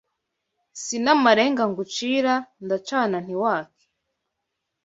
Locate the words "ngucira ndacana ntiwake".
1.69-3.85